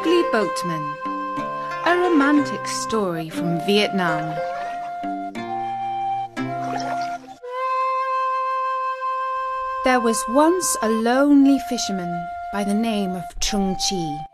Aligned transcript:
Ugly 0.00 0.22
Boatman, 0.32 0.96
a 1.84 1.94
romantic 1.94 2.66
story 2.66 3.28
from 3.28 3.60
Vietnam. 3.66 4.34
There 9.84 10.00
was 10.00 10.24
once 10.26 10.74
a 10.80 10.88
lonely 10.88 11.58
fisherman 11.68 12.26
by 12.50 12.64
the 12.64 12.72
name 12.72 13.10
of 13.10 13.24
Trung 13.40 13.76
Chi. 13.76 14.24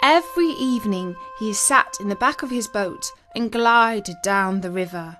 Every 0.00 0.50
evening 0.60 1.16
he 1.40 1.52
sat 1.52 1.96
in 1.98 2.08
the 2.08 2.14
back 2.14 2.44
of 2.44 2.50
his 2.50 2.68
boat 2.68 3.10
and 3.34 3.50
glided 3.50 4.22
down 4.22 4.60
the 4.60 4.70
river. 4.70 5.16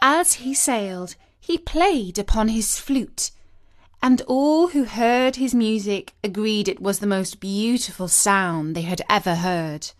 As 0.00 0.32
he 0.32 0.54
sailed, 0.54 1.14
he 1.38 1.58
played 1.58 2.18
upon 2.18 2.48
his 2.48 2.78
flute, 2.78 3.32
and 4.02 4.20
all 4.22 4.68
who 4.68 4.84
heard 4.84 5.36
his 5.36 5.54
music 5.54 6.12
agreed 6.24 6.68
it 6.68 6.82
was 6.82 6.98
the 6.98 7.06
most 7.06 7.38
beautiful 7.38 8.08
sound 8.08 8.74
they 8.74 8.82
had 8.82 9.00
ever 9.08 9.36
heard. 9.36 9.92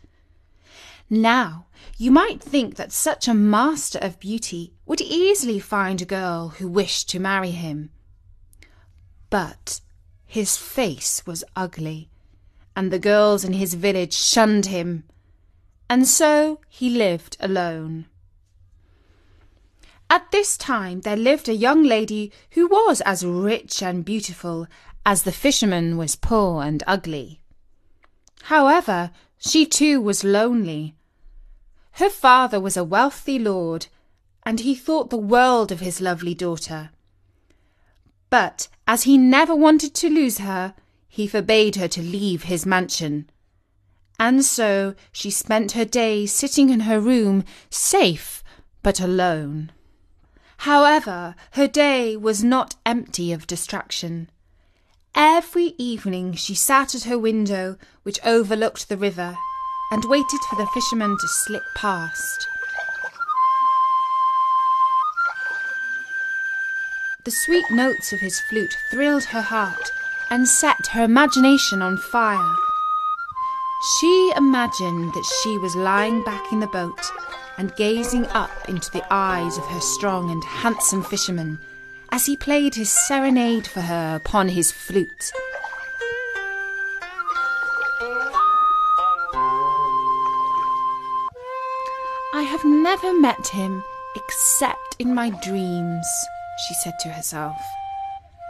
Now, 1.08 1.66
you 1.96 2.10
might 2.10 2.42
think 2.42 2.74
that 2.74 2.90
such 2.90 3.28
a 3.28 3.34
master 3.34 4.00
of 4.00 4.18
beauty 4.18 4.72
would 4.86 5.00
easily 5.00 5.60
find 5.60 6.02
a 6.02 6.06
girl 6.06 6.48
who 6.48 6.66
wished 6.66 7.08
to 7.10 7.20
marry 7.20 7.52
him. 7.52 7.90
But 9.30 9.80
his 10.26 10.56
face 10.56 11.24
was 11.24 11.44
ugly, 11.54 12.08
and 12.74 12.90
the 12.90 12.98
girls 12.98 13.44
in 13.44 13.52
his 13.52 13.74
village 13.74 14.14
shunned 14.14 14.66
him, 14.66 15.04
and 15.88 16.08
so 16.08 16.58
he 16.68 16.90
lived 16.90 17.36
alone. 17.38 18.06
At 20.12 20.30
this 20.30 20.58
time 20.58 21.00
there 21.00 21.16
lived 21.16 21.48
a 21.48 21.54
young 21.54 21.84
lady 21.84 22.32
who 22.50 22.66
was 22.66 23.00
as 23.00 23.24
rich 23.24 23.82
and 23.82 24.04
beautiful 24.04 24.66
as 25.06 25.22
the 25.22 25.32
fisherman 25.32 25.96
was 25.96 26.16
poor 26.16 26.62
and 26.62 26.82
ugly. 26.86 27.40
However, 28.42 29.10
she 29.38 29.64
too 29.64 30.02
was 30.02 30.22
lonely. 30.22 30.94
Her 31.92 32.10
father 32.10 32.60
was 32.60 32.76
a 32.76 32.84
wealthy 32.84 33.38
lord, 33.38 33.86
and 34.42 34.60
he 34.60 34.74
thought 34.74 35.08
the 35.08 35.16
world 35.16 35.72
of 35.72 35.80
his 35.80 36.02
lovely 36.02 36.34
daughter. 36.34 36.90
But 38.28 38.68
as 38.86 39.04
he 39.04 39.16
never 39.16 39.56
wanted 39.56 39.94
to 39.94 40.10
lose 40.10 40.36
her, 40.40 40.74
he 41.08 41.26
forbade 41.26 41.76
her 41.76 41.88
to 41.88 42.02
leave 42.02 42.42
his 42.42 42.66
mansion. 42.66 43.30
And 44.20 44.44
so 44.44 44.94
she 45.10 45.30
spent 45.30 45.72
her 45.72 45.86
days 45.86 46.34
sitting 46.34 46.68
in 46.68 46.80
her 46.80 47.00
room, 47.00 47.44
safe 47.70 48.44
but 48.82 49.00
alone. 49.00 49.72
However, 50.58 51.34
her 51.52 51.66
day 51.66 52.16
was 52.16 52.44
not 52.44 52.76
empty 52.86 53.32
of 53.32 53.46
distraction. 53.46 54.30
Every 55.14 55.74
evening 55.76 56.34
she 56.34 56.54
sat 56.54 56.94
at 56.94 57.04
her 57.04 57.18
window, 57.18 57.76
which 58.02 58.24
overlooked 58.24 58.88
the 58.88 58.96
river, 58.96 59.36
and 59.90 60.04
waited 60.06 60.40
for 60.48 60.56
the 60.56 60.66
fisherman 60.72 61.16
to 61.20 61.28
slip 61.28 61.64
past. 61.76 62.46
The 67.24 67.30
sweet 67.30 67.70
notes 67.70 68.12
of 68.12 68.20
his 68.20 68.40
flute 68.48 68.76
thrilled 68.90 69.24
her 69.24 69.42
heart 69.42 69.92
and 70.30 70.48
set 70.48 70.88
her 70.88 71.04
imagination 71.04 71.82
on 71.82 71.96
fire. 71.96 72.54
She 73.98 74.32
imagined 74.36 75.12
that 75.12 75.40
she 75.42 75.58
was 75.58 75.76
lying 75.76 76.24
back 76.24 76.52
in 76.52 76.60
the 76.60 76.66
boat 76.68 77.00
and 77.62 77.76
gazing 77.76 78.26
up 78.30 78.68
into 78.68 78.90
the 78.90 79.04
eyes 79.08 79.56
of 79.56 79.64
her 79.66 79.80
strong 79.80 80.32
and 80.32 80.42
handsome 80.42 81.00
fisherman 81.00 81.56
as 82.10 82.26
he 82.26 82.36
played 82.36 82.74
his 82.74 82.90
serenade 82.90 83.68
for 83.68 83.82
her 83.82 84.16
upon 84.16 84.48
his 84.48 84.72
flute. 84.72 85.30
I 92.34 92.42
have 92.42 92.64
never 92.64 93.20
met 93.20 93.46
him 93.46 93.84
except 94.16 94.96
in 94.98 95.14
my 95.14 95.30
dreams, 95.30 96.08
she 96.66 96.74
said 96.74 96.98
to 96.98 97.10
herself. 97.10 97.56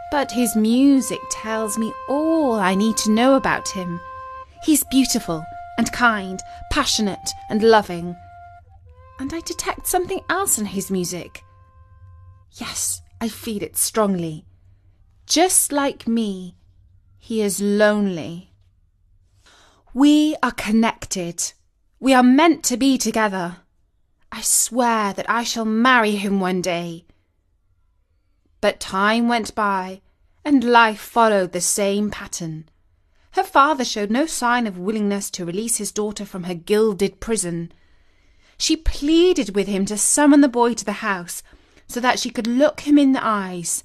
But 0.09 0.31
his 0.31 0.55
music 0.55 1.21
tells 1.29 1.77
me 1.77 1.93
all 2.09 2.53
I 2.53 2.73
need 2.73 2.97
to 2.97 3.11
know 3.11 3.35
about 3.35 3.69
him. 3.69 4.01
He's 4.63 4.83
beautiful 4.85 5.45
and 5.77 5.91
kind, 5.91 6.41
passionate 6.71 7.29
and 7.51 7.61
loving, 7.61 8.17
and 9.19 9.33
I 9.33 9.41
detect 9.41 9.87
something 9.87 10.21
else 10.29 10.57
in 10.57 10.65
his 10.65 10.91
music. 10.91 11.43
Yes, 12.53 13.01
I 13.21 13.29
feel 13.29 13.63
it 13.63 13.77
strongly. 13.77 14.45
Just 15.25 15.71
like 15.71 16.07
me, 16.07 16.57
he 17.17 17.41
is 17.41 17.61
lonely. 17.61 18.51
We 19.93 20.35
are 20.43 20.51
connected. 20.51 21.53
We 21.99 22.13
are 22.13 22.23
meant 22.23 22.63
to 22.65 22.77
be 22.77 22.97
together. 22.97 23.57
I 24.31 24.41
swear 24.41 25.13
that 25.13 25.29
I 25.29 25.43
shall 25.43 25.65
marry 25.65 26.15
him 26.15 26.39
one 26.39 26.61
day. 26.61 27.05
But 28.61 28.79
time 28.79 29.27
went 29.27 29.53
by, 29.53 30.01
and 30.43 30.63
life 30.63 30.99
followed 30.99 31.51
the 31.51 31.61
same 31.61 32.09
pattern. 32.09 32.69
Her 33.31 33.43
father 33.43 33.85
showed 33.85 34.11
no 34.11 34.25
sign 34.25 34.67
of 34.67 34.77
willingness 34.77 35.29
to 35.31 35.45
release 35.45 35.77
his 35.77 35.91
daughter 35.91 36.25
from 36.25 36.43
her 36.43 36.53
gilded 36.53 37.19
prison. 37.19 37.71
She 38.57 38.77
pleaded 38.77 39.55
with 39.55 39.67
him 39.67 39.85
to 39.85 39.97
summon 39.97 40.41
the 40.41 40.47
boy 40.47 40.73
to 40.75 40.85
the 40.85 41.03
house 41.03 41.43
so 41.87 41.99
that 41.99 42.19
she 42.19 42.29
could 42.29 42.47
look 42.47 42.81
him 42.81 42.97
in 42.97 43.13
the 43.13 43.25
eyes. 43.25 43.83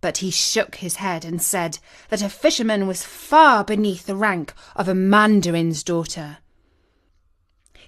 But 0.00 0.18
he 0.18 0.30
shook 0.30 0.76
his 0.76 0.96
head 0.96 1.24
and 1.24 1.42
said 1.42 1.78
that 2.08 2.22
a 2.22 2.28
fisherman 2.28 2.86
was 2.86 3.04
far 3.04 3.64
beneath 3.64 4.06
the 4.06 4.16
rank 4.16 4.54
of 4.74 4.88
a 4.88 4.94
mandarin's 4.94 5.82
daughter. 5.82 6.38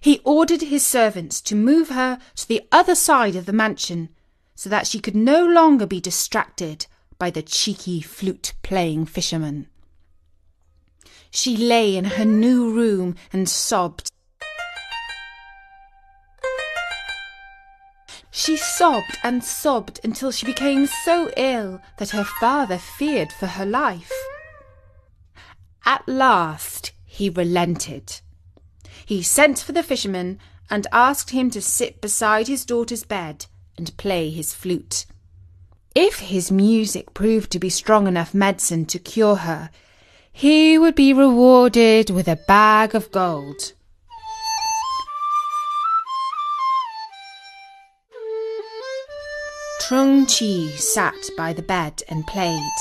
He 0.01 0.21
ordered 0.25 0.63
his 0.63 0.85
servants 0.85 1.41
to 1.43 1.55
move 1.55 1.89
her 1.91 2.19
to 2.37 2.49
the 2.49 2.67
other 2.73 2.95
side 2.95 3.37
of 3.37 3.47
the 3.47 3.53
mansion 3.53 4.09
so 4.55 4.69
that 4.69 4.87
she 4.87 4.99
could 4.99 5.15
no 5.15 5.47
longer 5.47 5.87
be 5.87 6.01
distracted 6.01 6.87
by 7.19 7.31
the 7.31 7.43
cheeky 7.43 8.01
flute 8.01 8.53
playing 8.63 9.07
fisherman. 9.07 9.69
She 11.31 11.57
lay 11.57 11.97
in 11.97 12.05
her 12.05 12.25
new 12.25 12.75
room 12.75 13.15
and 13.33 13.49
sobbed 13.49 14.11
She 18.35 18.57
sobbed 18.57 19.19
and 19.23 19.45
sobbed 19.45 20.01
until 20.03 20.33
she 20.33 20.47
became 20.47 20.87
so 20.87 21.31
ill 21.37 21.83
that 21.99 22.11
her 22.11 22.25
father 22.25 22.79
feared 22.79 23.31
for 23.31 23.47
her 23.47 23.67
life. 23.67 24.11
At 25.85 26.09
last 26.09 26.93
he 27.05 27.29
relented. 27.29 28.21
He 29.05 29.23
sent 29.23 29.59
for 29.59 29.73
the 29.73 29.83
fisherman 29.83 30.39
and 30.71 30.87
asked 30.93 31.31
him 31.31 31.51
to 31.51 31.61
sit 31.61 32.01
beside 32.01 32.49
his 32.49 32.65
daughter's 32.65 33.05
bed 33.05 33.45
and 33.77 33.95
play 33.99 34.31
his 34.31 34.55
flute. 34.55 35.05
If 35.95 36.21
his 36.21 36.51
music 36.51 37.13
proved 37.13 37.53
to 37.53 37.59
be 37.59 37.69
strong 37.69 38.07
enough 38.07 38.33
medicine 38.33 38.87
to 38.87 38.99
cure 38.99 39.37
her, 39.37 39.69
he 40.33 40.79
would 40.79 40.95
be 40.95 41.13
rewarded 41.13 42.09
with 42.09 42.29
a 42.29 42.41
bag 42.49 42.95
of 42.95 43.11
gold. 43.11 43.75
Trung 49.93 50.25
Chi 50.25 50.75
sat 50.79 51.29
by 51.37 51.53
the 51.53 51.61
bed 51.61 52.03
and 52.09 52.27
played. 52.27 52.79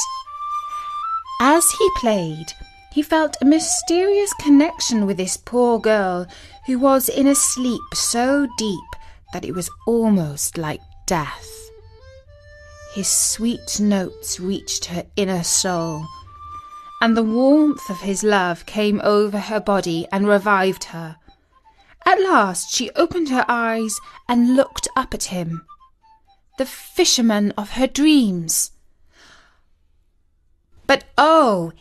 As 1.41 1.69
he 1.69 1.89
played, 1.97 2.53
he 2.93 3.01
felt 3.01 3.35
a 3.41 3.45
mysterious 3.45 4.33
connection 4.35 5.05
with 5.05 5.17
this 5.17 5.35
poor 5.35 5.77
girl 5.77 6.25
who 6.67 6.79
was 6.79 7.09
in 7.09 7.27
a 7.27 7.35
sleep 7.35 7.81
so 7.93 8.47
deep 8.57 8.89
that 9.33 9.43
it 9.43 9.53
was 9.53 9.69
almost 9.85 10.57
like 10.57 10.79
death. 11.05 11.49
His 12.93 13.09
sweet 13.09 13.81
notes 13.81 14.39
reached 14.39 14.85
her 14.85 15.05
inner 15.17 15.43
soul, 15.43 16.05
and 17.01 17.17
the 17.17 17.23
warmth 17.23 17.89
of 17.89 17.99
his 17.99 18.23
love 18.23 18.65
came 18.65 19.01
over 19.03 19.37
her 19.37 19.59
body 19.59 20.07
and 20.13 20.29
revived 20.29 20.85
her. 20.85 21.17
At 22.05 22.21
last 22.21 22.73
she 22.73 22.89
opened 22.91 23.27
her 23.27 23.43
eyes 23.49 23.99
and 24.29 24.55
looked 24.55 24.87
up 24.95 25.13
at 25.13 25.25
him 25.25 25.65
the 26.57 26.65
fisherman 26.65 27.51
of 27.57 27.71
her 27.71 27.87
dreams. 27.87 28.71
But 30.85 31.05
oh, 31.17 31.71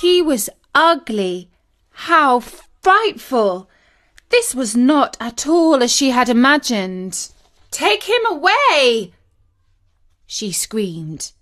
he 0.00 0.20
was 0.20 0.50
ugly. 0.74 1.50
How 1.90 2.40
frightful! 2.40 3.70
This 4.28 4.54
was 4.54 4.76
not 4.76 5.16
at 5.20 5.46
all 5.46 5.82
as 5.82 5.92
she 5.92 6.10
had 6.10 6.28
imagined. 6.28 7.30
Take 7.70 8.04
him 8.04 8.26
away! 8.26 9.14
She 10.26 10.52
screamed. 10.52 11.32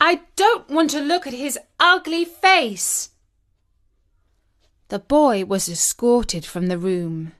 I 0.00 0.22
don't 0.36 0.68
want 0.68 0.90
to 0.90 1.00
look 1.00 1.26
at 1.26 1.32
his 1.32 1.58
ugly 1.80 2.24
face. 2.24 3.10
The 4.88 4.98
boy 4.98 5.44
was 5.44 5.68
escorted 5.68 6.44
from 6.44 6.66
the 6.66 6.78
room. 6.78 7.32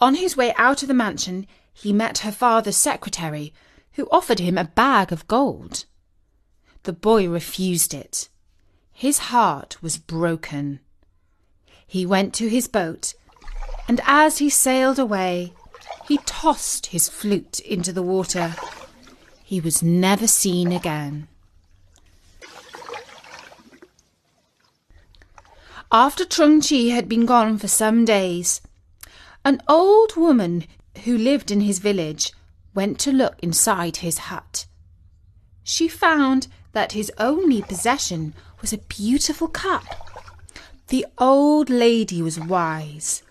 On 0.00 0.14
his 0.16 0.36
way 0.36 0.52
out 0.56 0.82
of 0.82 0.88
the 0.88 0.94
mansion, 0.94 1.46
he 1.72 1.92
met 1.92 2.18
her 2.18 2.32
father's 2.32 2.76
secretary, 2.76 3.52
who 3.92 4.08
offered 4.10 4.40
him 4.40 4.58
a 4.58 4.64
bag 4.64 5.12
of 5.12 5.26
gold. 5.28 5.84
the 6.84 6.92
boy 6.92 7.28
refused 7.28 7.94
it. 7.94 8.28
His 8.92 9.18
heart 9.30 9.82
was 9.82 9.96
broken. 9.98 10.80
He 11.86 12.04
went 12.06 12.34
to 12.34 12.48
his 12.48 12.68
boat, 12.68 13.14
and 13.88 14.00
as 14.04 14.38
he 14.38 14.50
sailed 14.50 14.98
away, 14.98 15.52
he 16.06 16.18
tossed 16.26 16.86
his 16.86 17.08
flute 17.08 17.58
into 17.60 17.92
the 17.92 18.02
water. 18.02 18.54
He 19.42 19.60
was 19.60 19.82
never 19.82 20.26
seen 20.26 20.72
again. 20.72 21.28
After 25.90 26.24
Trung 26.24 26.60
Chi 26.60 26.92
had 26.94 27.08
been 27.08 27.24
gone 27.24 27.56
for 27.58 27.68
some 27.68 28.04
days, 28.04 28.60
an 29.44 29.60
old 29.68 30.16
woman 30.16 30.64
who 31.04 31.18
lived 31.18 31.50
in 31.50 31.60
his 31.60 31.78
village 31.78 32.32
went 32.74 32.98
to 32.98 33.12
look 33.12 33.36
inside 33.42 33.98
his 33.98 34.18
hut. 34.18 34.66
She 35.62 35.86
found 35.86 36.48
that 36.72 36.92
his 36.92 37.12
only 37.18 37.60
possession 37.62 38.34
was 38.60 38.72
a 38.72 38.78
beautiful 38.78 39.48
cup. 39.48 39.84
The 40.88 41.06
old 41.18 41.68
lady 41.68 42.22
was 42.22 42.40
wise, 42.40 43.22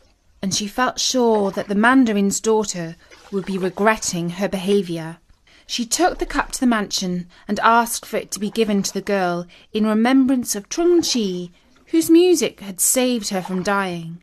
and 0.42 0.54
she 0.54 0.68
felt 0.68 1.00
sure 1.00 1.51
that 1.51 1.68
the 1.68 1.75
mandarin's 1.75 2.39
daughter 2.39 2.95
would 3.31 3.45
be 3.45 3.57
regretting 3.57 4.31
her 4.31 4.48
behaviour. 4.48 5.18
She 5.65 5.86
took 5.86 6.19
the 6.19 6.25
cup 6.25 6.51
to 6.51 6.60
the 6.60 6.68
mansion 6.68 7.27
and 7.48 7.60
asked 7.62 8.06
for 8.06 8.18
it 8.18 8.31
to 8.31 8.39
be 8.39 8.50
given 8.51 8.83
to 8.83 8.94
the 8.94 9.01
girl 9.01 9.48
in 9.71 9.88
remembrance 9.88 10.56
of 10.56 10.69
Trung 10.69 11.01
Chi, 11.01 11.51
whose 11.88 12.10
music 12.10 12.60
had 12.60 12.80
saved 12.80 13.30
her 13.30 13.42
from 13.42 13.63
dying. 13.63 14.21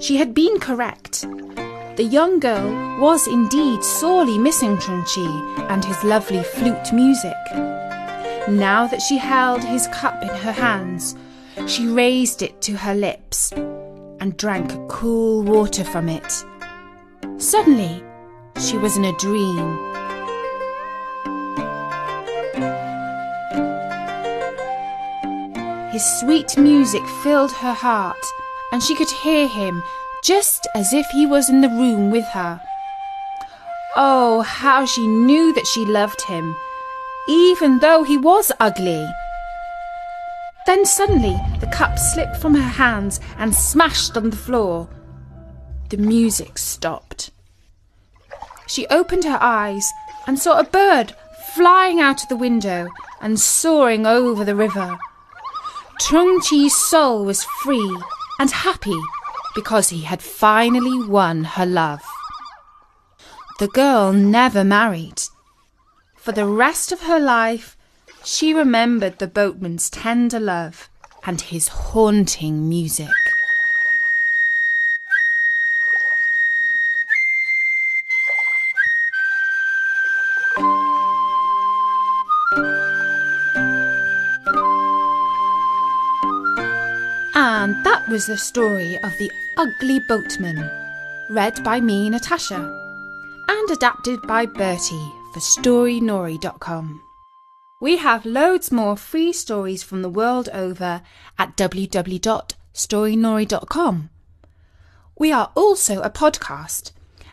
She 0.00 0.16
had 0.16 0.32
been 0.32 0.58
correct. 0.58 1.26
The 1.96 2.08
young 2.10 2.40
girl 2.40 2.98
was 2.98 3.26
indeed 3.26 3.84
sorely 3.84 4.38
missing 4.38 4.78
Trung 4.78 5.04
Chi 5.04 5.64
and 5.68 5.84
his 5.84 6.02
lovely 6.02 6.42
flute 6.42 6.90
music. 6.90 7.36
Now 8.48 8.86
that 8.86 9.02
she 9.02 9.18
held 9.18 9.62
his 9.62 9.86
cup 9.88 10.22
in 10.22 10.28
her 10.28 10.52
hands, 10.52 11.16
she 11.66 11.86
raised 11.86 12.40
it 12.40 12.62
to 12.62 12.78
her 12.78 12.94
lips 12.94 13.52
and 13.52 14.36
drank 14.38 14.72
cool 14.88 15.42
water 15.42 15.84
from 15.84 16.08
it. 16.08 16.44
Suddenly, 17.36 18.02
she 18.58 18.78
was 18.78 18.96
in 18.96 19.04
a 19.04 19.16
dream. 19.18 19.78
His 25.92 26.04
sweet 26.20 26.56
music 26.56 27.06
filled 27.22 27.52
her 27.52 27.74
heart, 27.74 28.24
and 28.72 28.82
she 28.82 28.94
could 28.94 29.10
hear 29.10 29.46
him 29.46 29.82
just 30.22 30.66
as 30.74 30.92
if 30.92 31.06
he 31.10 31.26
was 31.26 31.48
in 31.48 31.60
the 31.60 31.68
room 31.68 32.10
with 32.10 32.26
her. 32.26 32.60
Oh, 33.96 34.42
how 34.42 34.84
she 34.84 35.06
knew 35.06 35.52
that 35.54 35.66
she 35.66 35.84
loved 35.84 36.22
him, 36.22 36.54
even 37.28 37.78
though 37.78 38.04
he 38.04 38.16
was 38.16 38.52
ugly. 38.60 39.08
Then 40.66 40.84
suddenly 40.84 41.36
the 41.58 41.66
cup 41.66 41.98
slipped 41.98 42.36
from 42.36 42.54
her 42.54 42.60
hands 42.60 43.18
and 43.38 43.54
smashed 43.54 44.16
on 44.16 44.30
the 44.30 44.36
floor. 44.36 44.88
The 45.88 45.96
music 45.96 46.58
stopped. 46.58 47.30
She 48.68 48.86
opened 48.88 49.24
her 49.24 49.38
eyes 49.40 49.90
and 50.26 50.38
saw 50.38 50.58
a 50.58 50.64
bird 50.64 51.14
flying 51.54 51.98
out 52.00 52.22
of 52.22 52.28
the 52.28 52.36
window 52.36 52.88
and 53.20 53.40
soaring 53.40 54.06
over 54.06 54.44
the 54.44 54.54
river. 54.54 54.98
Trung 56.00 56.40
Chi's 56.40 56.76
soul 56.76 57.24
was 57.24 57.42
free 57.42 57.96
and 58.40 58.50
happy 58.52 58.98
because 59.54 59.90
he 59.90 60.00
had 60.00 60.22
finally 60.22 61.06
won 61.06 61.44
her 61.44 61.66
love. 61.66 62.00
The 63.58 63.68
girl 63.68 64.14
never 64.14 64.64
married. 64.64 65.20
For 66.16 66.32
the 66.32 66.46
rest 66.46 66.90
of 66.90 67.02
her 67.02 67.20
life, 67.20 67.76
she 68.24 68.54
remembered 68.54 69.18
the 69.18 69.26
boatman's 69.26 69.90
tender 69.90 70.40
love 70.40 70.88
and 71.26 71.38
his 71.38 71.68
haunting 71.68 72.66
music. 72.66 73.10
And 87.60 87.84
that 87.84 88.08
was 88.08 88.24
the 88.24 88.38
story 88.38 88.96
of 89.02 89.12
the 89.18 89.30
ugly 89.58 90.00
boatman, 90.08 90.70
read 91.28 91.62
by 91.62 91.78
me, 91.78 92.08
Natasha, 92.08 92.56
and 93.48 93.70
adapted 93.70 94.22
by 94.22 94.46
Bertie 94.46 95.12
for 95.34 95.40
Storynory.com. 95.40 97.02
We 97.82 97.98
have 97.98 98.24
loads 98.24 98.72
more 98.72 98.96
free 98.96 99.34
stories 99.34 99.82
from 99.82 100.00
the 100.00 100.08
world 100.08 100.48
over 100.54 101.02
at 101.38 101.54
www.storynory.com. 101.58 104.10
We 105.18 105.30
are 105.30 105.52
also 105.54 106.00
a 106.00 106.08
podcast, 106.08 106.92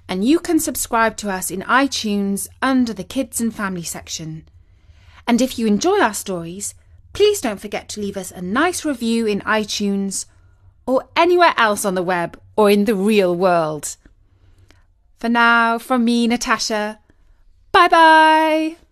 and 0.09 0.25
you 0.25 0.39
can 0.39 0.59
subscribe 0.59 1.15
to 1.17 1.29
us 1.29 1.49
in 1.49 1.61
iTunes 1.61 2.49
under 2.61 2.91
the 2.91 3.05
Kids 3.05 3.39
and 3.39 3.55
Family 3.55 3.83
section. 3.83 4.45
And 5.25 5.41
if 5.41 5.57
you 5.57 5.67
enjoy 5.67 6.01
our 6.01 6.13
stories, 6.13 6.75
please 7.17 7.41
don't 7.41 7.59
forget 7.59 7.89
to 7.89 7.99
leave 7.99 8.15
us 8.15 8.29
a 8.29 8.43
nice 8.43 8.85
review 8.85 9.25
in 9.25 9.41
iTunes 9.41 10.27
or 10.85 11.03
anywhere 11.15 11.55
else 11.57 11.83
on 11.83 11.95
the 11.95 12.03
web 12.03 12.39
or 12.55 12.69
in 12.69 12.85
the 12.85 12.93
real 12.93 13.35
world. 13.35 13.97
For 15.17 15.27
now, 15.27 15.79
from 15.79 16.05
me, 16.05 16.27
Natasha, 16.27 16.99
bye 17.71 17.87
bye! 17.87 18.86